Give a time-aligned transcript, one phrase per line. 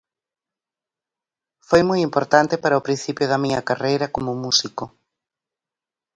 [1.67, 4.83] Foi moi importante para o principio da miña carreira como músico.